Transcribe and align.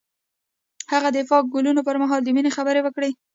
هغه 0.91 1.09
د 1.15 1.17
پاک 1.29 1.45
ګلونه 1.53 1.81
پر 1.87 1.95
مهال 2.01 2.21
د 2.23 2.29
مینې 2.35 2.51
خبرې 2.57 2.81
وکړې. 2.83 3.11